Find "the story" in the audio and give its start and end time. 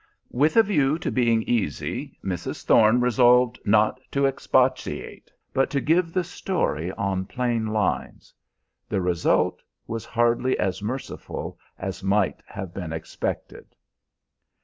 6.11-6.91